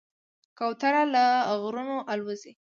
کوتره 0.57 1.03
له 1.13 1.25
غرونو 1.61 1.97
الوزي. 2.13 2.53